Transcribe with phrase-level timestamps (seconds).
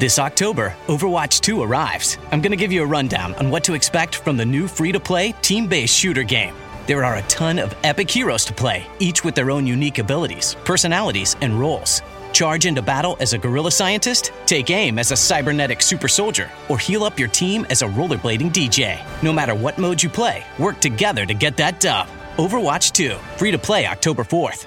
[0.00, 2.16] This October, Overwatch 2 arrives.
[2.32, 4.92] I'm going to give you a rundown on what to expect from the new free
[4.92, 6.54] to play, team based shooter game.
[6.86, 10.56] There are a ton of epic heroes to play, each with their own unique abilities,
[10.64, 12.00] personalities, and roles.
[12.32, 16.78] Charge into battle as a guerrilla scientist, take aim as a cybernetic super soldier, or
[16.78, 18.98] heal up your team as a rollerblading DJ.
[19.22, 22.08] No matter what mode you play, work together to get that dub.
[22.38, 24.66] Overwatch 2, free to play October 4th.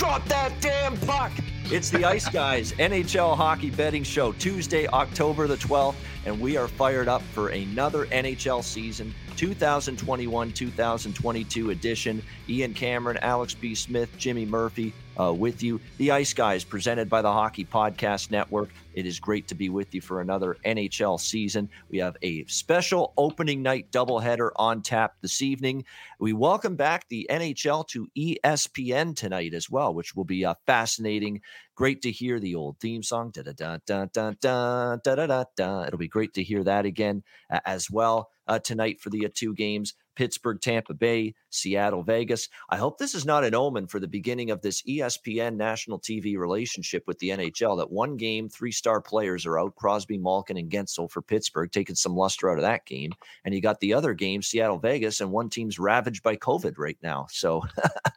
[0.00, 1.30] Drop that damn puck!
[1.66, 6.68] It's the Ice Guys NHL hockey betting show, Tuesday, October the 12th, and we are
[6.68, 12.22] fired up for another NHL season, 2021 2022 edition.
[12.48, 13.74] Ian Cameron, Alex B.
[13.74, 15.80] Smith, Jimmy Murphy uh, with you.
[15.98, 18.70] The Ice Guys, presented by the Hockey Podcast Network.
[18.94, 21.68] It is great to be with you for another NHL season.
[21.90, 25.84] We have a special opening night doubleheader on tap this evening.
[26.18, 31.42] We welcome back the NHL to ESPN tonight as well, which will be uh, fascinating.
[31.74, 33.30] Great to hear the old theme song.
[33.30, 35.84] Da da da da da da da da da.
[35.84, 39.30] It'll be great to hear that again uh, as well uh, tonight for the uh,
[39.32, 39.94] two games.
[40.20, 42.50] Pittsburgh, Tampa Bay, Seattle, Vegas.
[42.68, 46.36] I hope this is not an omen for the beginning of this ESPN national TV
[46.36, 47.78] relationship with the NHL.
[47.78, 51.94] That one game, three star players are out Crosby, Malkin, and Guentzel for Pittsburgh, taking
[51.94, 53.12] some luster out of that game.
[53.46, 56.98] And you got the other game, Seattle, Vegas, and one team's ravaged by COVID right
[57.02, 57.26] now.
[57.30, 57.62] So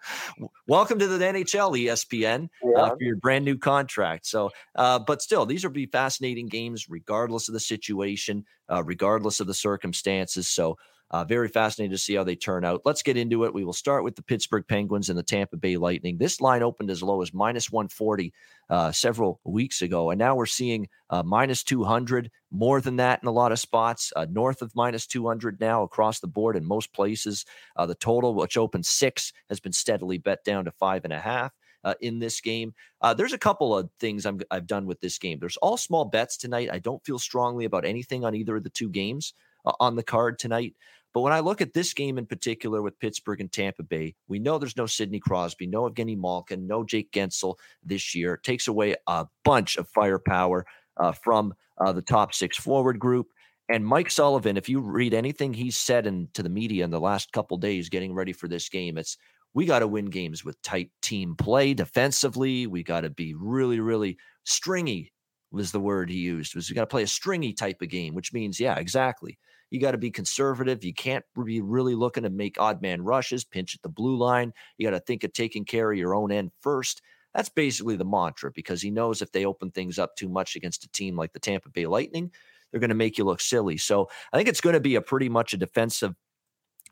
[0.68, 2.82] welcome to the NHL, ESPN, yeah.
[2.82, 4.26] uh, for your brand new contract.
[4.26, 9.40] So, uh, but still, these will be fascinating games regardless of the situation, uh, regardless
[9.40, 10.50] of the circumstances.
[10.50, 10.78] So,
[11.12, 12.82] uh, very fascinating to see how they turn out.
[12.86, 13.54] Let's get into it.
[13.54, 16.18] We will start with the Pittsburgh Penguins and the Tampa Bay Lightning.
[16.18, 18.34] This line opened as low as minus 140
[18.70, 23.28] uh, several weeks ago, and now we're seeing uh, minus 200, more than that in
[23.28, 26.92] a lot of spots, uh, north of minus 200 now across the board in most
[26.94, 27.46] places.
[27.76, 31.20] Uh, the total, which opened six, has been steadily bet down to five and a
[31.20, 31.52] half.
[31.86, 32.74] Uh, in this game.
[33.02, 35.38] Uh, there's a couple of things i have done with this game.
[35.38, 36.70] There's all small bets tonight.
[36.72, 39.34] I don't feel strongly about anything on either of the two games
[39.80, 40.76] on the card tonight.
[41.14, 44.40] But when I look at this game in particular with Pittsburgh and Tampa Bay, we
[44.40, 48.34] know there's no Sidney Crosby, no Evgeny Malkin, no Jake Guentzel this year.
[48.34, 50.66] It takes away a bunch of firepower
[50.98, 53.28] uh, from uh, the top six forward group.
[53.70, 57.00] And Mike Sullivan, if you read anything he's said in, to the media in the
[57.00, 59.18] last couple days getting ready for this game, it's
[59.54, 62.66] we got to win games with tight team play defensively.
[62.66, 65.12] We got to be really, really stringy
[65.52, 68.16] was the word he used was we got to play a stringy type of game,
[68.16, 69.38] which means, yeah, exactly.
[69.74, 70.84] You got to be conservative.
[70.84, 74.54] You can't be really looking to make odd man rushes, pinch at the blue line.
[74.78, 77.02] You got to think of taking care of your own end first.
[77.34, 80.84] That's basically the mantra because he knows if they open things up too much against
[80.84, 82.32] a team like the Tampa Bay Lightning,
[82.70, 83.78] they're going to make you look silly.
[83.78, 86.14] So I think it's going to be a pretty much a defensive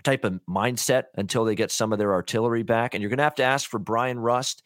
[0.01, 2.95] type of mindset until they get some of their artillery back.
[2.95, 4.63] And you're going to have to ask for Bryan Rust,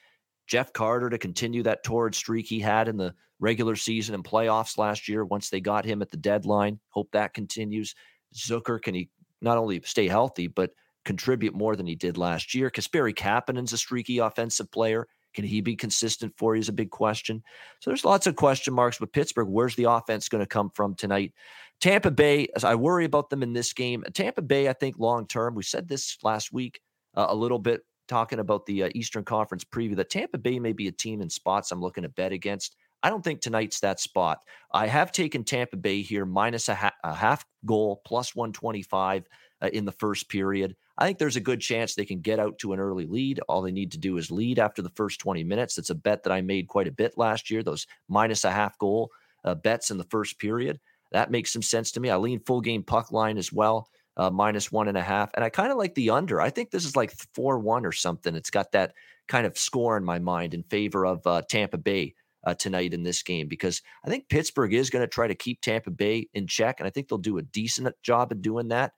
[0.48, 4.78] Jeff Carter to continue that torrid streak he had in the regular season and playoffs
[4.78, 6.80] last year once they got him at the deadline.
[6.90, 7.96] Hope that continues.
[8.34, 9.10] Zucker, can he
[9.42, 10.72] not only stay healthy, but
[11.04, 12.70] contribute more than he did last year?
[12.70, 15.08] Kasperi Kapanen's a streaky offensive player.
[15.34, 17.44] Can he be consistent for you is a big question.
[17.82, 19.50] So there's lots of question marks with Pittsburgh.
[19.50, 21.34] Where's the offense going to come from tonight?
[21.82, 24.04] Tampa Bay, as I worry about them in this game.
[24.14, 26.80] Tampa Bay, I think long term, we said this last week
[27.16, 30.74] uh, a little bit talking about the uh, Eastern Conference preview that Tampa Bay may
[30.74, 32.76] be a team in spots I'm looking to bet against.
[33.04, 34.40] I don't think tonight's that spot.
[34.72, 39.28] I have taken Tampa Bay here minus a, ha- a half goal plus 125
[39.62, 40.76] uh, in the first period.
[40.98, 43.42] I think there's a good chance they can get out to an early lead.
[43.48, 45.78] All they need to do is lead after the first 20 minutes.
[45.78, 48.78] It's a bet that I made quite a bit last year, those minus a half
[48.80, 49.12] goal
[49.44, 50.80] uh, bets in the first period.
[51.12, 52.10] That makes some sense to me.
[52.10, 55.32] I lean full game puck line as well, uh, minus one and a half.
[55.34, 56.42] And I kind of like the under.
[56.42, 58.36] I think this is like 4 1 or something.
[58.36, 58.94] It's got that
[59.28, 62.16] kind of score in my mind in favor of uh, Tampa Bay
[62.46, 65.62] uh, tonight in this game because I think Pittsburgh is going to try to keep
[65.62, 68.94] Tampa Bay in check, and I think they'll do a decent job of doing that.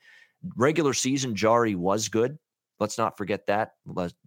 [0.56, 2.38] Regular season, Jarry was good.
[2.80, 3.72] Let's not forget that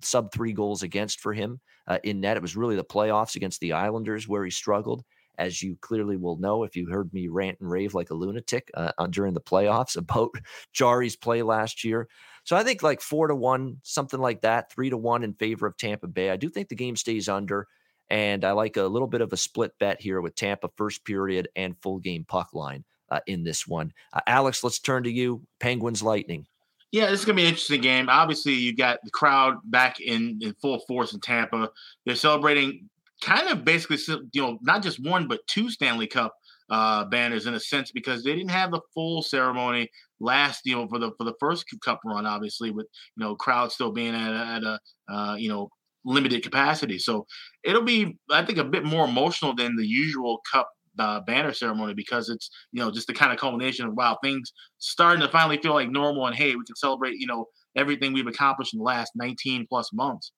[0.02, 2.37] sub three goals against for him uh, in net.
[2.37, 5.04] It was really the playoffs against the Islanders where he struggled,
[5.38, 8.70] as you clearly will know if you heard me rant and rave like a lunatic
[8.74, 10.30] uh, during the playoffs about
[10.72, 12.08] Jarry's play last year.
[12.44, 15.66] So I think like four to one, something like that, three to one in favor
[15.66, 16.30] of Tampa Bay.
[16.30, 17.66] I do think the game stays under.
[18.08, 21.48] And I like a little bit of a split bet here with Tampa first period
[21.54, 23.92] and full game puck line uh, in this one.
[24.12, 25.42] Uh, Alex, let's turn to you.
[25.60, 26.46] Penguins Lightning.
[26.92, 28.08] Yeah, this is gonna be an interesting game.
[28.08, 31.70] Obviously, you got the crowd back in in full force in Tampa.
[32.04, 32.90] They're celebrating
[33.20, 33.99] kind of basically,
[34.32, 36.32] you know, not just one but two Stanley Cup
[36.70, 39.88] uh, banners in a sense because they didn't have the full ceremony
[40.20, 42.26] last, you know, for the for the first Cup run.
[42.26, 42.87] Obviously, with
[43.17, 44.78] you know crowds still being at a, at a
[45.12, 45.69] uh, you know
[46.05, 46.99] limited capacity.
[46.99, 47.26] So
[47.62, 50.69] it'll be, I think, a bit more emotional than the usual Cup
[50.99, 54.52] uh, banner ceremony because it's you know just the kind of culmination of wow things
[54.78, 57.46] starting to finally feel like normal and hey we can celebrate you know
[57.76, 60.32] everything we've accomplished in the last 19 plus months.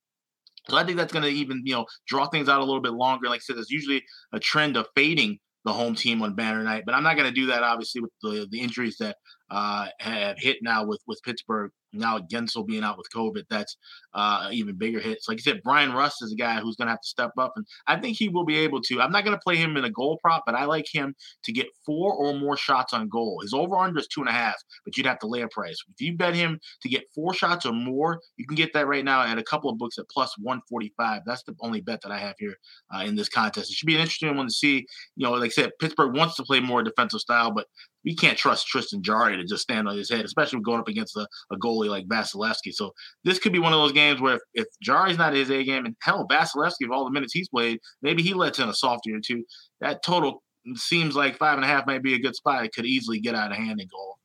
[0.69, 2.93] So I think that's going to even you know draw things out a little bit
[2.93, 3.29] longer.
[3.29, 6.85] Like I said, there's usually a trend of fading the home team on banner night,
[6.85, 9.17] but I'm not going to do that obviously with the the injuries that
[9.51, 13.77] uh, have hit now with with Pittsburgh now Guentzel being out with COVID, that's
[14.15, 15.29] uh, even bigger hits.
[15.29, 17.53] Like I said, Bryan Rust is a guy who's going to have to step up,
[17.57, 19.01] and I think he will be able to.
[19.01, 21.53] I'm not going to play him in a goal prop, but I like him to
[21.53, 23.41] get four or more shots on goal.
[23.43, 25.79] His over under is two and a half, but you'd have to lay a price.
[25.95, 29.05] If you bet him to get four shots or more, you can get that right
[29.05, 31.23] now at a couple of books at plus 145.
[31.27, 32.57] That's the only bet that I have here
[32.95, 33.71] uh, in this contest.
[33.71, 34.87] It should be an interesting one to see.
[35.17, 37.67] You know, like I said, Pittsburgh wants to play more defensive style, but
[38.05, 41.17] we can't trust Tristan Jarry to just stand on his head, especially going up against
[41.17, 42.73] a, a goalie like Vasilevskiy.
[42.73, 42.93] So
[43.25, 45.87] this could be one of those games where if, if Jarry's not his A game,
[45.87, 49.13] and hell, Vasilevskiy, of all the minutes he's played, maybe he lets in a softy
[49.13, 49.45] or two.
[49.81, 50.43] That total
[50.75, 52.65] seems like five and a half might be a good spot.
[52.65, 54.17] It could easily get out of hand and goal.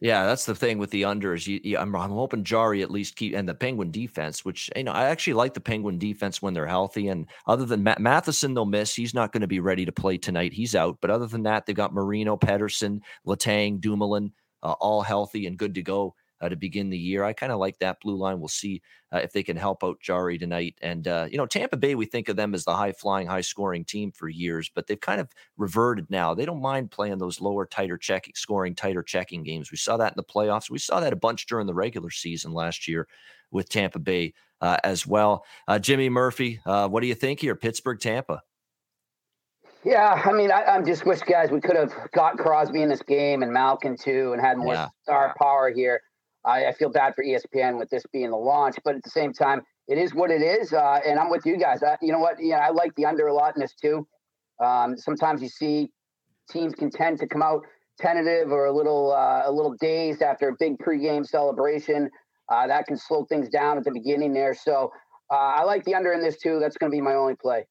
[0.00, 1.46] Yeah, that's the thing with the unders.
[1.46, 4.84] You, you, I'm, I'm, hoping Jarry at least keep and the Penguin defense, which you
[4.84, 7.08] know I actually like the Penguin defense when they're healthy.
[7.08, 8.94] And other than Matt, Matheson, they'll miss.
[8.94, 10.52] He's not going to be ready to play tonight.
[10.52, 10.98] He's out.
[11.00, 15.74] But other than that, they've got Marino, Pettersson, Letang, Dumoulin, uh, all healthy and good
[15.74, 17.24] to go uh, to begin the year.
[17.24, 18.38] I kind of like that blue line.
[18.38, 18.82] We'll see
[19.12, 20.76] uh, if they can help out Jarry tonight.
[20.82, 23.40] And, uh, you know, Tampa Bay, we think of them as the high flying, high
[23.40, 26.34] scoring team for years, but they've kind of reverted now.
[26.34, 29.70] They don't mind playing those lower, tighter checking, scoring, tighter checking games.
[29.70, 30.70] We saw that in the playoffs.
[30.70, 33.08] We saw that a bunch during the regular season last year
[33.50, 35.44] with Tampa Bay uh, as well.
[35.66, 37.54] Uh, Jimmy Murphy, uh, what do you think here?
[37.54, 38.42] Pittsburgh, Tampa.
[39.84, 43.02] Yeah, I mean, I, am just wish guys we could have got Crosby in this
[43.02, 44.88] game and Malkin too, and had more yeah.
[45.04, 46.02] star power here.
[46.48, 49.32] I, I, feel bad for ESPN with this being the launch, but at the same
[49.32, 50.72] time, it is what it is.
[50.72, 51.82] Uh, and I'm with you guys.
[51.82, 52.36] I, you know what?
[52.40, 54.06] Yeah, I like the under a lot in this too.
[54.62, 55.90] Um, sometimes you see
[56.50, 57.64] teams can tend to come out
[58.00, 62.10] tentative or a little uh, a little dazed after a big pregame celebration.
[62.50, 64.54] Uh, that can slow things down at the beginning there.
[64.54, 64.90] So
[65.30, 66.58] uh, I like the under in this too.
[66.60, 67.66] That's going to be my only play.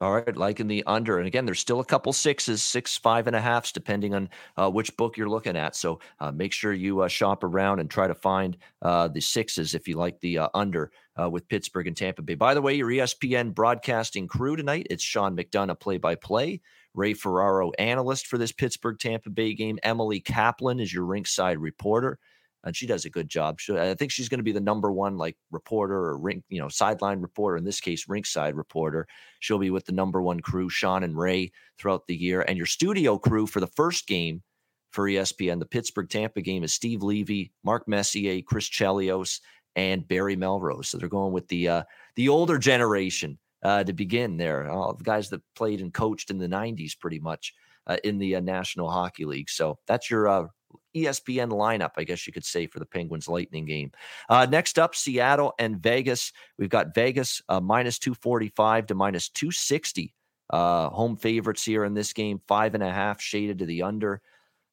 [0.00, 1.18] All right, like in the under.
[1.18, 4.70] And again, there's still a couple sixes, six, five and a halfs, depending on uh,
[4.70, 5.74] which book you're looking at.
[5.74, 9.74] So uh, make sure you uh, shop around and try to find uh, the sixes
[9.74, 12.36] if you like the uh, under uh, with Pittsburgh and Tampa Bay.
[12.36, 16.60] By the way, your ESPN broadcasting crew tonight, it's Sean McDonough, play by play.
[16.94, 19.80] Ray Ferraro, analyst for this Pittsburgh Tampa Bay game.
[19.82, 22.20] Emily Kaplan is your rinkside reporter
[22.64, 23.60] and she does a good job.
[23.60, 26.60] She, I think she's going to be the number one like reporter or rink, you
[26.60, 27.56] know, sideline reporter.
[27.56, 29.06] In this case, rinkside reporter.
[29.40, 32.42] She'll be with the number one crew, Sean and Ray, throughout the year.
[32.42, 34.42] And your studio crew for the first game
[34.90, 39.40] for ESPN, the Pittsburgh Tampa game, is Steve Levy, Mark Messier, Chris Chelios,
[39.76, 40.88] and Barry Melrose.
[40.88, 41.82] So they're going with the uh,
[42.16, 44.68] the older generation uh, to begin there.
[44.68, 47.54] All the guys that played and coached in the '90s, pretty much.
[47.86, 49.48] Uh, in the uh, National Hockey League.
[49.48, 50.48] So that's your uh,
[50.94, 53.92] ESPN lineup, I guess you could say, for the Penguins Lightning game.
[54.28, 56.32] Uh, next up, Seattle and Vegas.
[56.58, 60.14] We've got Vegas uh, minus 245 to minus 260.
[60.50, 64.22] Uh, home favorites here in this game, five and a half shaded to the under.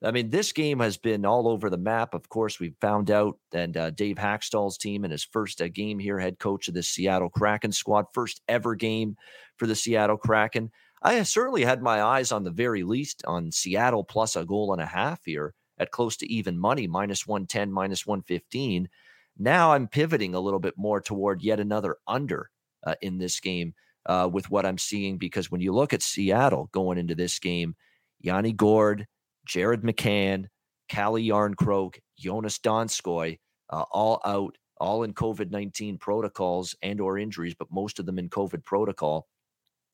[0.03, 2.13] I mean, this game has been all over the map.
[2.13, 5.99] Of course, we found out, and uh, Dave Hakstol's team in his first uh, game
[5.99, 9.15] here, head coach of the Seattle Kraken squad, first ever game
[9.57, 10.71] for the Seattle Kraken.
[11.01, 14.81] I certainly had my eyes on the very least on Seattle plus a goal and
[14.81, 18.89] a half here at close to even money, minus 110, minus 115.
[19.37, 22.49] Now I'm pivoting a little bit more toward yet another under
[22.85, 23.73] uh, in this game
[24.05, 25.17] uh, with what I'm seeing.
[25.17, 27.75] Because when you look at Seattle going into this game,
[28.19, 29.07] Yanni Gourde,
[29.45, 30.47] Jared McCann,
[30.87, 33.39] Calle Jarnkrok, Joonas Donskoi,
[33.69, 38.19] uh, all out all in COVID 19 protocols and or injuries, but most of them
[38.19, 39.27] in COVID protocol,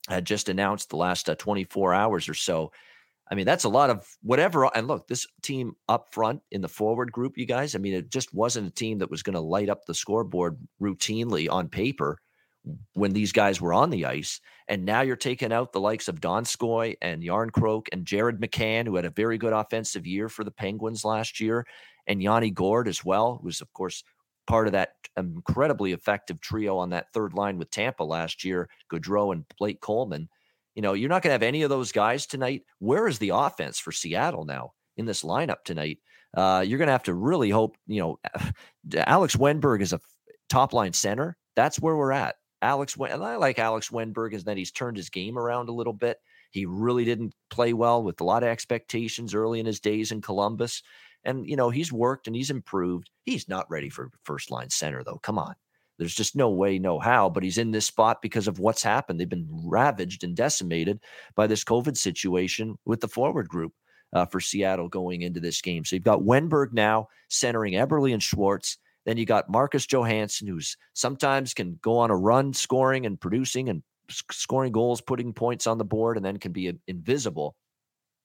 [0.08, 2.72] had just announced the last uh, 24 hours or so.
[3.30, 4.64] I mean, that's a lot of whatever.
[4.76, 8.10] And look, this team up front in the forward group, you guys, I mean, it
[8.10, 12.18] just wasn't a team that was going to light up the scoreboard routinely on paper
[12.94, 14.40] when these guys were on the ice.
[14.68, 18.96] And now you're taking out the likes of Donskoi and Jarnkrok and Jared McCann, who
[18.96, 21.66] had a very good offensive year for the Penguins last year,
[22.06, 24.04] and Yanni Gourde as well, who was, of course,
[24.46, 29.32] part of that incredibly effective trio on that third line with Tampa last year, Goodrow
[29.32, 30.28] and Blake Coleman.
[30.74, 32.62] You know, you're not going to have any of those guys tonight.
[32.78, 35.98] Where is the offense for Seattle now in this lineup tonight?
[36.34, 38.18] Uh, you're going to have to really hope, you know,
[38.96, 40.00] Alex Wennberg is a
[40.48, 41.36] top line center.
[41.56, 42.36] That's where we're at.
[42.62, 45.92] Alex, and I like Alex Wennberg is that he's turned his game around a little
[45.92, 46.18] bit.
[46.52, 50.20] He really didn't play well with a lot of expectations early in his days in
[50.20, 50.82] Columbus.
[51.24, 53.10] And, you know, he's worked and he's improved.
[53.24, 55.18] He's not ready for first line center, though.
[55.22, 55.54] Come on.
[55.98, 57.28] There's just no way, no how.
[57.28, 59.20] But he's in this spot because of what's happened.
[59.20, 61.00] They've been ravaged and decimated
[61.34, 63.72] by this COVID situation with the forward group
[64.12, 65.84] uh, for Seattle going into this game.
[65.84, 68.78] So you've got Wennberg now centering Eberle and Schwartz.
[69.04, 73.68] Then you got Marcus Johansson, who's sometimes can go on a run scoring and producing
[73.68, 73.82] and
[74.30, 77.56] scoring goals, putting points on the board, and then can be invisible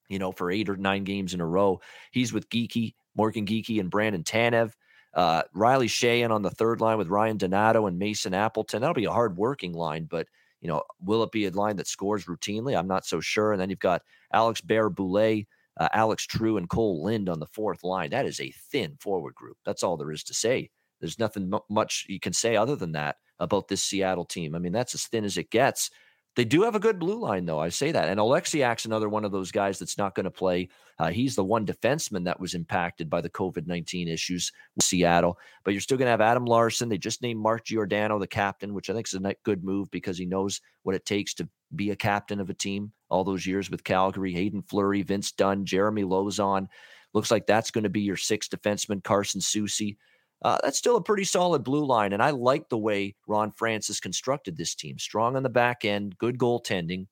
[0.09, 1.81] you know, for eight or nine games in a row.
[2.11, 4.73] He's with Geekie, Morgan Geekie, and Brandon Tanev.
[5.13, 8.81] Uh, Riley Sheahan on the third line with Ryan Donato and Mason Appleton.
[8.81, 10.27] That'll be a hard working line, but
[10.61, 12.77] you know, will it be a line that scores routinely?
[12.77, 13.51] I'm not so sure.
[13.51, 14.01] And then you've got
[14.33, 15.47] Alex Barré-Boulet,
[15.79, 18.09] uh, Alex True, and Kole Lind on the fourth line.
[18.09, 19.57] That is a thin forward group.
[19.65, 20.69] That's all there is to say.
[20.99, 24.55] There's nothing m- much you can say other than that about this Seattle team.
[24.55, 25.91] I mean, that's as thin as it gets.
[26.37, 27.57] They do have a good blue line, though.
[27.57, 28.09] I say that.
[28.09, 30.69] And Oleksiak's another one of those guys that's not going to play.
[30.99, 35.39] Uh, he's the one defenseman that was impacted by the COVID 19 issues with Seattle.
[35.63, 36.89] But you're still going to have Adam Larsson.
[36.89, 40.15] They just named Mark Giordano the captain, which I think is a good move because
[40.15, 43.71] he knows what it takes to be a captain of a team all those years
[43.71, 44.31] with Calgary.
[44.31, 46.67] Haydn Fleury, Vince Dunn, Jeremy Lauzon.
[47.15, 49.97] Looks like that's going to be your sixth defenseman, Carson Soucy
[50.43, 52.13] uh, that's still a pretty solid blue line.
[52.13, 54.99] And I like the way Ron Francis constructed this team.
[54.99, 57.07] Strong on the back end, good goaltending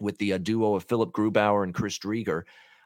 [0.00, 2.42] with the uh, duo of Philipp Grubauer and Chris Driedger.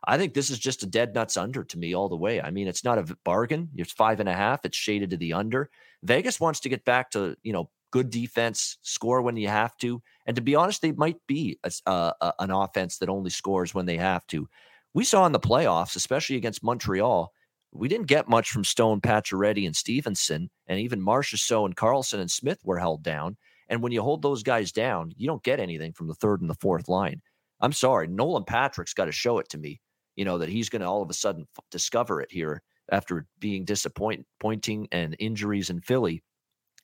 [0.06, 2.40] I think this is just a dead nuts under to me all the way.
[2.40, 3.70] I mean, it's not a bargain.
[3.74, 4.64] It's five and a half.
[4.64, 5.70] It's shaded to the under.
[6.02, 10.02] Vegas wants to get back to, you know, good defense, score when you have to.
[10.26, 13.86] And to be honest, they might be a, a, an offense that only scores when
[13.86, 14.48] they have to.
[14.92, 17.32] We saw in the playoffs, especially against Montreal,
[17.74, 22.30] we didn't get much from Stone, Pacioretty, and Stephenson, and even Marchessault and Karlsson and
[22.30, 23.36] Smith were held down.
[23.68, 26.48] And when you hold those guys down, you don't get anything from the third and
[26.48, 27.20] the fourth line.
[27.60, 29.80] I'm sorry, Nolan Patrick's got to show it to me,
[30.16, 32.62] you know, that he's going to all of a sudden f- discover it here
[32.92, 36.22] after being disappointing and injuries in Philly.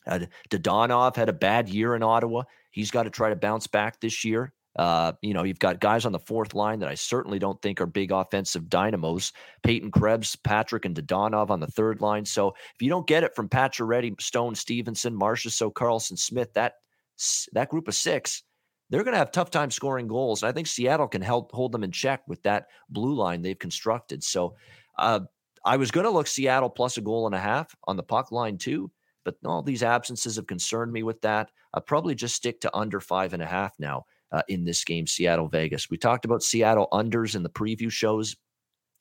[0.06, 2.44] Uh, Dadonov had a bad year in Ottawa.
[2.70, 4.52] He's got to try to bounce back this year.
[4.76, 7.80] Uh, you know, you've got guys on the fourth line that I certainly don't think
[7.80, 9.32] are big offensive dynamos.
[9.62, 12.24] Peyton Krebs, Patrick, and Dadonov on the third line.
[12.24, 16.74] So if you don't get it from Pacioretty, Stone, Stephenson, so Karlsson, Smith, that
[17.52, 18.44] that group of six,
[18.88, 20.42] they're going to have tough time scoring goals.
[20.42, 23.58] And I think Seattle can help hold them in check with that blue line they've
[23.58, 24.24] constructed.
[24.24, 24.54] So
[24.98, 25.20] uh,
[25.64, 28.32] I was going to look Seattle plus a goal and a half on the puck
[28.32, 28.90] line too,
[29.24, 31.50] but all these absences have concerned me with that.
[31.74, 35.06] I'll probably just stick to under five and a half now uh, in this game,
[35.06, 35.90] Seattle Vegas.
[35.90, 38.36] We talked about Seattle unders in the preview shows.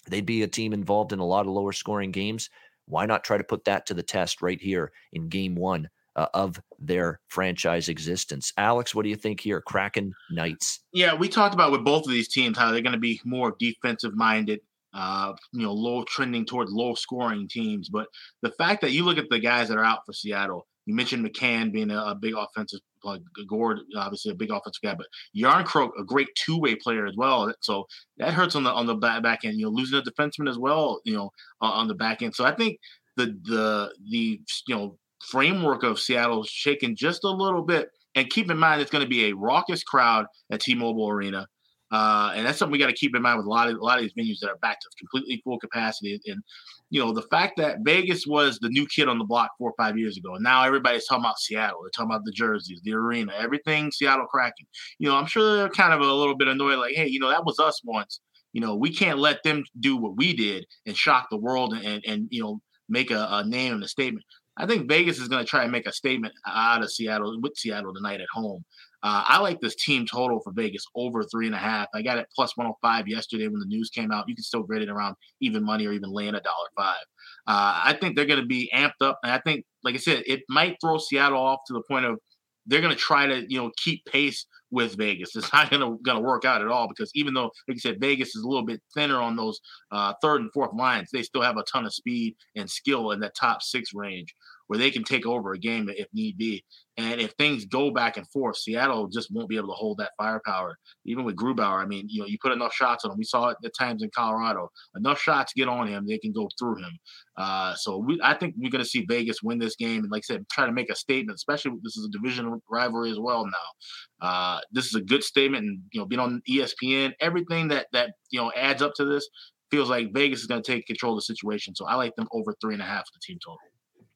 [0.08, 2.50] They'd be a team involved in a lot of lower scoring games.
[2.86, 6.28] Why not try to put that to the test right here in game one uh,
[6.34, 8.52] of their franchise existence?
[8.58, 9.62] Alex, what do you think here?
[9.62, 10.82] Kraken Knights.
[10.92, 13.56] Yeah, we talked about with both of these teams how they're going to be more
[13.60, 14.62] defensive minded,
[14.94, 17.90] uh, you know, low trending toward low scoring teams.
[17.90, 18.08] But
[18.42, 21.24] the fact that you look at the guys that are out for Seattle, you mentioned
[21.24, 25.92] McCann being a, a big offensive like Gourde, obviously a big offensive guy, but Jarnkrok,
[26.00, 27.54] a great two way player as well.
[27.62, 27.86] So
[28.18, 29.60] that hurts on the on the back, end.
[29.60, 31.02] You know, losing a defenseman as well.
[31.06, 32.36] You know, on the back end.
[32.36, 32.80] So I think
[33.18, 37.90] the the the you know framework of Seattle shaking just a little bit.
[38.16, 41.48] And keep in mind, it's going to be a raucous crowd at T-Mobile Arena.
[41.92, 43.84] Uh, and that's something we got to keep in mind with a lot of a
[43.84, 46.20] lot of these venues that are back to completely full capacity.
[46.28, 46.44] And
[46.90, 49.76] you know, the fact that Vegas was the new kid on the block four or
[49.78, 51.80] five years ago, and now everybody's talking about Seattle.
[51.84, 54.66] They're talking about the jerseys, the arena, everything Seattle Kraken.
[54.98, 57.30] You know, I'm sure they're kind of a little bit annoyed, like, hey, you know,
[57.30, 58.22] that was us once.
[58.54, 62.04] You know, we can't let them do what we did and shock the world and
[62.06, 64.26] and, you know make a, a name and a statement.
[64.58, 67.56] I think Vegas is going to try and make a statement out of Seattle with
[67.56, 68.66] Seattle tonight at home.
[69.02, 71.88] Uh, I like this team total for Vegas over three and a half.
[71.94, 74.28] I got it plus 105 yesterday when the news came out.
[74.28, 77.04] You can still grade it around even money or even laying a dollar five.
[77.48, 79.20] Uh, I think they're going to be amped up.
[79.24, 82.20] And I think, like I said, it might throw Seattle off to the point of
[82.66, 85.30] they're going to try to, you know, keep pace with Vegas.
[85.36, 87.80] It's not going to going to work out at all because even though, like I
[87.80, 89.60] said, Vegas is a little bit thinner on those
[89.92, 93.22] uh, third and fourth lines, they still have a ton of speed and skill in
[93.22, 94.36] that top six range
[94.70, 96.64] where they can take over a game if need be.
[96.96, 100.12] And if things go back and forth, Seattle just won't be able to hold that
[100.16, 100.78] firepower.
[101.06, 103.18] Even with Grubauer, I mean, you know, you put enough shots on him.
[103.18, 104.70] We saw it at times in Colorado.
[104.96, 107.00] Enough shots get on him, they can go through him.
[107.36, 110.24] Uh, so we, I think we're going to see Vegas win this game, and like
[110.30, 111.38] I said, try to make a statement.
[111.38, 114.28] Especially this is a division rivalry as well now.
[114.28, 118.12] Uh, this is a good statement, and you know, being on ESPN, everything that that
[118.30, 119.28] you know adds up to this
[119.72, 121.76] feels like Vegas is going to take control of the situation.
[121.76, 123.58] So I like them over three and a half the team total.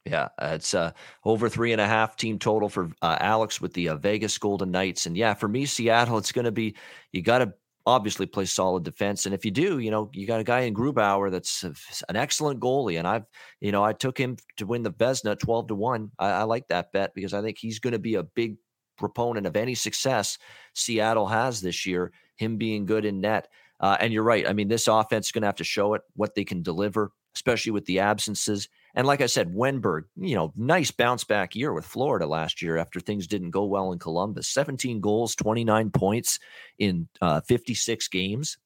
[0.05, 0.91] Yeah, it's uh,
[1.23, 4.69] over three and a half team total for uh, Alex with the uh, Vegas Golden
[4.69, 5.05] Knights.
[5.05, 6.75] And yeah, for me, Seattle, it's going to be,
[7.13, 7.53] you got to
[7.85, 9.25] obviously play solid defense.
[9.25, 12.59] And if you do, you know, you got a guy in Grubauer that's an excellent
[12.59, 12.99] goalie.
[12.99, 13.25] And I've,
[13.61, 16.11] you know, I took him to win the Vezina 12 to 1.
[16.19, 18.57] I, I like that bet because I think he's going to be a big
[18.97, 20.37] proponent of any success
[20.73, 23.47] Seattle has this year, him being good in net.
[23.79, 24.47] Uh, and you're right.
[24.47, 27.11] I mean, this offense is going to have to show it what they can deliver,
[27.35, 28.69] especially with the absences.
[28.95, 32.77] And like I said, Wennberg, you know, nice bounce back year with Florida last year
[32.77, 34.47] after things didn't go well in Columbus.
[34.47, 36.39] 17 goals, 29 points
[36.77, 38.57] in uh, 56 games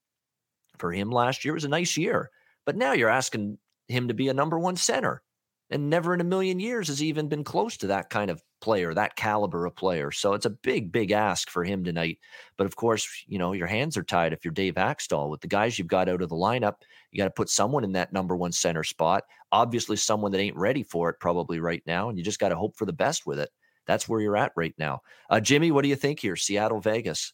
[0.77, 2.29] for him last year it was a nice year.
[2.65, 3.57] But now you're asking
[3.87, 5.21] him to be a number one center.
[5.69, 8.41] And never in a million years has he even been close to that kind of
[8.61, 10.11] player, that caliber of player.
[10.11, 12.19] So it's a big, big ask for him tonight.
[12.57, 15.47] But of course, you know, your hands are tied if you're Dave Hakstol with the
[15.47, 16.75] guys you've got out of the lineup.
[17.11, 19.23] You got to put someone in that number one center spot.
[19.51, 22.09] Obviously, someone that ain't ready for it probably right now.
[22.09, 23.49] And you just got to hope for the best with it.
[23.87, 25.01] That's where you're at right now.
[25.29, 26.35] Uh, Jimmy, what do you think here?
[26.35, 27.33] Seattle, Vegas.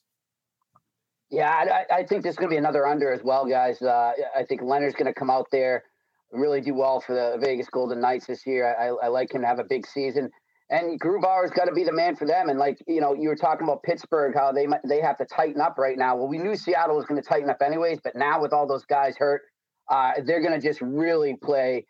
[1.30, 3.82] Yeah, I, I think this is going to be another under as well, guys.
[3.82, 5.84] Uh, I think Leonard's going to come out there,
[6.34, 8.76] really do well for the Vegas Golden Knights this year.
[8.76, 10.30] I, I like him to have a big season
[10.74, 12.50] and Grubauer's got to be the man for them.
[12.50, 15.62] And like you know, you were talking about Pittsburgh, how they they have to tighten
[15.62, 16.16] up right now.
[16.16, 18.86] Well, we knew Seattle was going to tighten up anyways, but now with all those
[18.86, 19.44] guys hurt,
[19.90, 21.86] uh, they're going to just really play,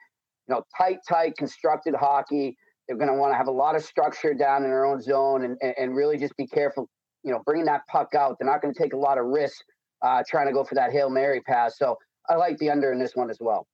[0.47, 2.57] you know, tight, tight, constructed hockey.
[2.87, 5.45] They're going to want to have a lot of structure down in their own zone
[5.45, 6.89] and, and, and really just be careful,
[7.23, 8.35] you know, bringing that puck out.
[8.37, 9.63] They're not going to take a lot of risks
[10.01, 11.77] uh, trying to go for that hail mary pass.
[11.77, 11.97] So
[12.29, 13.67] I like the under in this one as well.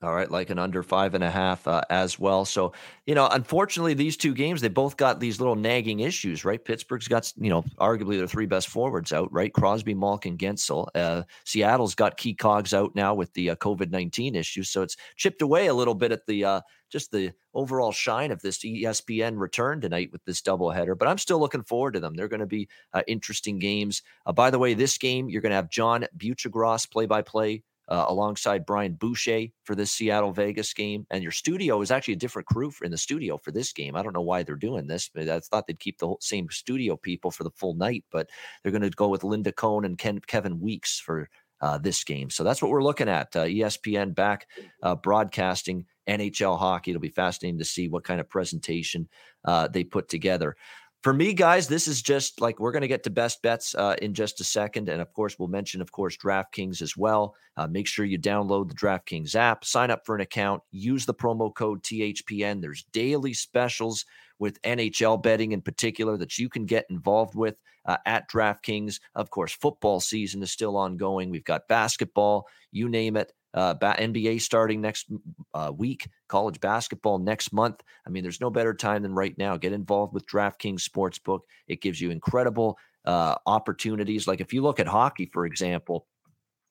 [0.00, 2.44] All right, like an under five and a half uh, as well.
[2.44, 2.72] So,
[3.04, 6.64] you know, unfortunately, these two games, they both got these little nagging issues, right?
[6.64, 9.52] Pittsburgh's got, you know, arguably their three best forwards out, right?
[9.52, 10.86] Crosby, Malkin, Guentzel.
[10.94, 14.70] Uh, Seattle's got key cogs out now with the uh, COVID 19 issues.
[14.70, 18.40] So it's chipped away a little bit at the, uh, just the overall shine of
[18.40, 20.96] this ESPN return tonight with this doubleheader.
[20.96, 22.14] But I'm still looking forward to them.
[22.14, 24.02] They're going to be uh, interesting games.
[24.24, 27.64] Uh, by the way, this game, you're going to have John Buccigross play by play
[27.88, 31.06] uh, alongside Brian Boucher for this Seattle Vegas game.
[31.10, 33.96] And your studio is actually a different crew for, in the studio for this game.
[33.96, 36.96] I don't know why they're doing this, I thought they'd keep the whole, same studio
[36.96, 38.04] people for the full night.
[38.10, 38.28] But
[38.62, 41.28] they're going to go with Linda Cohn and Ken, Kevin Weeks for
[41.60, 42.30] uh, this game.
[42.30, 43.34] So that's what we're looking at.
[43.34, 44.46] Uh, ESPN back
[44.82, 46.90] uh, broadcasting NHL hockey.
[46.90, 49.08] It'll be fascinating to see what kind of presentation
[49.44, 50.56] uh, they put together
[51.02, 53.94] for me, guys, this is just like we're going to get to best bets uh,
[54.02, 54.88] in just a second.
[54.88, 57.34] And of course, we'll mention, of course, DraftKings as well.
[57.56, 61.14] Uh, make sure you download the DraftKings app, sign up for an account, use the
[61.14, 62.60] promo code THPN.
[62.60, 64.04] There's daily specials
[64.40, 67.56] with NHL betting in particular that you can get involved with
[67.86, 69.00] uh, at DraftKings.
[69.14, 71.30] Of course, football season is still ongoing.
[71.30, 75.06] We've got basketball, you name it uh, NBA starting next
[75.54, 77.82] uh, week, college basketball next month.
[78.06, 79.56] I mean, there's no better time than right now.
[79.56, 81.40] Get involved with DraftKings Sportsbook.
[81.66, 84.28] It gives you incredible uh, opportunities.
[84.28, 86.06] Like if you look at hockey, for example,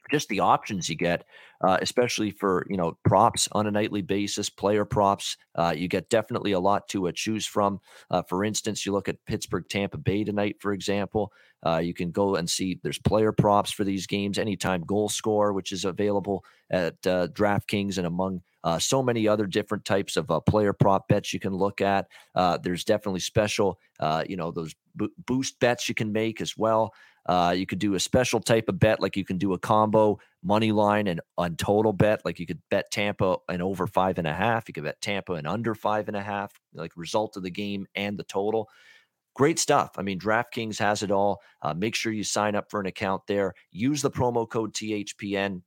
[0.10, 1.26] just the options you get,
[1.62, 5.38] uh, especially for you know props on a nightly basis, player props.
[5.56, 7.80] Uh, you get definitely a lot to uh, choose from.
[8.12, 11.32] Uh, for instance, you look at Pittsburgh Tampa Bay tonight, for example.
[11.66, 15.54] Uh, you can go and see there's player props for these games, anytime goal score,
[15.54, 18.42] which is available at uh, DraftKings and among
[18.80, 22.06] so many other different types of player prop bets you can look at.
[22.62, 23.80] there's definitely special,
[24.28, 26.94] you know, those bo- boost bets you can make as well.
[27.28, 30.18] Uh, you could do a special type of bet, like you can do a combo
[30.44, 34.28] money line and on total bet, like you could bet Tampa and over five and
[34.28, 34.68] a half.
[34.68, 37.86] You could bet Tampa and under five and a half, like result of the game
[37.96, 38.70] and the total.
[39.36, 39.92] Great stuff.
[39.98, 41.42] I mean, DraftKings has it all.
[41.62, 43.54] Uh, make sure you sign up for an account there.
[43.72, 45.62] Use the promo code THPN.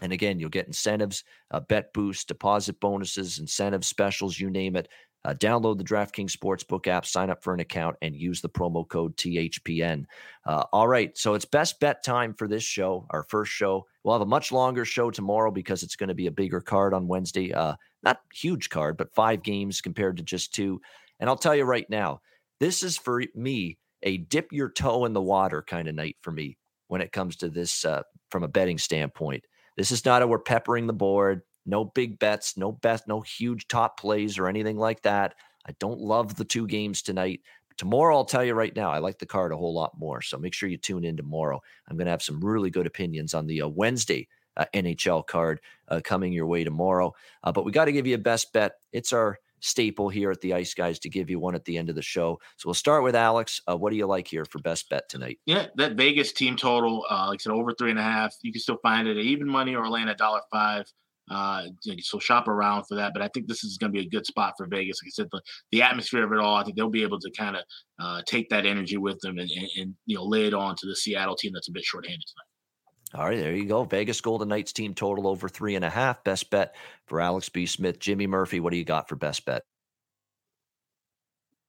[0.00, 4.88] And again, you'll get incentives, uh, bet boost, deposit bonuses, incentive specials, you name it.
[5.24, 8.86] Uh, download the DraftKings Sportsbook app, sign up for an account, and use the promo
[8.86, 10.04] code THPN.
[10.44, 13.86] Uh, all right, so it's best bet time for this show, our first show.
[14.02, 16.92] We'll have a much longer show tomorrow because it's going to be a bigger card
[16.92, 17.52] on Wednesday.
[17.52, 20.80] Uh, not huge card, but five games compared to just two.
[21.20, 22.20] And I'll tell you right now,
[22.60, 26.30] this is for me a dip your toe in the water kind of night for
[26.30, 26.58] me
[26.88, 29.44] when it comes to this uh, from a betting standpoint.
[29.76, 31.42] This is not a we're peppering the board.
[31.66, 35.34] No big bets, no bet, no huge top plays or anything like that.
[35.66, 37.40] I don't love the two games tonight.
[37.76, 40.22] Tomorrow, I'll tell you right now, I like the card a whole lot more.
[40.22, 41.60] So make sure you tune in tomorrow.
[41.88, 45.60] I'm going to have some really good opinions on the uh, Wednesday uh, NHL card
[45.88, 47.12] uh, coming your way tomorrow.
[47.42, 48.74] Uh, but we got to give you a best bet.
[48.92, 51.88] It's our staple here at the Ice Guys to give you one at the end
[51.88, 52.38] of the show.
[52.58, 53.60] So we'll start with Alex.
[53.66, 55.38] Uh, what do you like here for best bet tonight?
[55.46, 58.34] Yeah, that Vegas team total, uh, like I said, over three and a half.
[58.42, 60.84] You can still find it at even money or land at dollar five.
[61.30, 61.62] Uh,
[62.00, 63.12] so shop around for that.
[63.14, 64.98] But I think this is going to be a good spot for Vegas.
[65.02, 65.40] Like I said, the,
[65.72, 67.62] the atmosphere of it all, I think they'll be able to kind of
[67.98, 70.86] uh, take that energy with them and, and, and, you know lay it on to
[70.86, 73.20] the Seattle team that's a bit shorthanded tonight.
[73.20, 73.84] All right, there you go.
[73.84, 76.24] Vegas Golden Knights team total over three and a half.
[76.24, 76.74] Best bet
[77.06, 77.64] for Alex B.
[77.64, 78.00] Smith.
[78.00, 79.62] Jimmy Murphy, what do you got for best bet?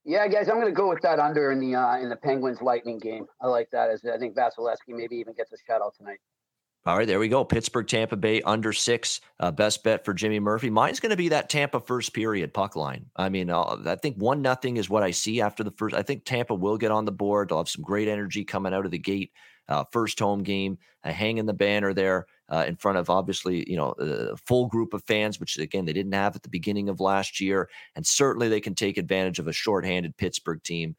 [0.04, 2.62] Yeah, guys, I'm going to go with that under in the uh, in the Penguins
[2.62, 3.26] Lightning game.
[3.41, 3.89] I like that.
[3.89, 6.20] As I think Vasilevskiy maybe even gets a shutout tonight.
[6.88, 7.43] All right, there we go.
[7.43, 9.19] Pittsburgh, Tampa Bay under six.
[9.39, 10.69] Uh, best bet for Jimmy Murphy.
[10.69, 13.08] Mine's going to be that Tampa first period puck line.
[13.15, 15.95] I mean, uh, I think one nothing is what I see after the first.
[15.95, 17.50] I think Tampa will get on the board.
[17.50, 19.32] They'll have some great energy coming out of the gate.
[19.67, 23.76] Uh, first home game, uh, hanging the banner there uh, in front of obviously you
[23.76, 27.00] know a full group of fans, which again they didn't have at the beginning of
[27.00, 30.95] last year, and certainly they can take advantage of a shorthanded Pittsburgh team,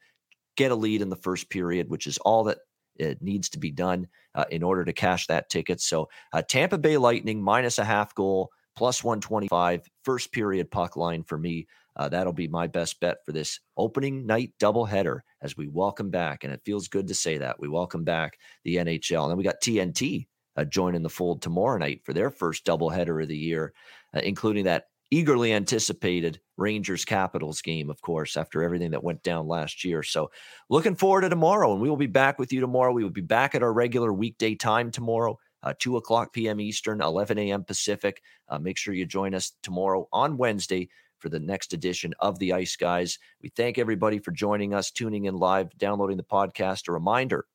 [0.57, 2.57] get a lead in the first period, which is all that
[2.99, 5.81] it needs to be done uh, in order to cash that ticket.
[5.81, 11.23] So uh, Tampa Bay Lightning minus a half goal, plus 125, first period puck line
[11.23, 11.67] for me.
[11.95, 16.43] Uh, that'll be my best bet for this opening night doubleheader as we welcome back.
[16.43, 17.59] And it feels good to say that.
[17.59, 19.23] We welcome back the NHL.
[19.23, 23.21] And then we got TNT uh, joining the fold tomorrow night for their first doubleheader
[23.21, 23.73] of the year,
[24.15, 29.47] uh, including that eagerly anticipated Rangers Capitals game, of course, after everything that went down
[29.47, 30.03] last year.
[30.03, 30.31] So,
[30.69, 32.91] looking forward to tomorrow, and we will be back with you tomorrow.
[32.91, 36.59] We will be back at our regular weekday time tomorrow, uh, 2 o'clock p.m.
[36.59, 37.63] Eastern, 11 a.m.
[37.63, 38.21] Pacific.
[38.49, 40.89] Uh, make sure you join us tomorrow on Wednesday
[41.19, 43.19] for the next edition of the Ice Guys.
[43.41, 46.87] We thank everybody for joining us, tuning in live, downloading the podcast.
[46.87, 47.45] A reminder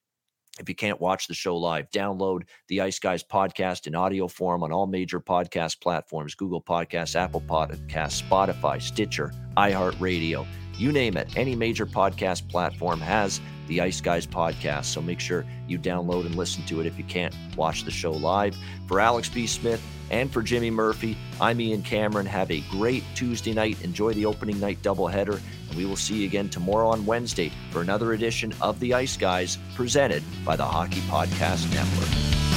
[0.60, 4.62] if you can't watch the show live, download the Ice Guys podcast in audio form
[4.62, 10.46] on all major podcast platforms Google Podcasts, Apple Podcasts, Spotify, Stitcher, iHeartRadio.
[10.76, 11.36] You name it.
[11.36, 13.40] Any major podcast platform has
[13.72, 14.84] the Ice Guys podcast.
[14.84, 18.12] So make sure you download and listen to it if you can't watch the show
[18.12, 18.54] live.
[18.86, 19.46] For Alex B.
[19.46, 22.26] Smith and for Jimmy Murphy, I'm Ian Cameron.
[22.26, 23.80] Have a great Tuesday night.
[23.82, 25.40] Enjoy the opening night doubleheader.
[25.68, 29.16] And we will see you again tomorrow on Wednesday for another edition of the Ice
[29.16, 32.51] Guys presented by the Hockey Podcast Network.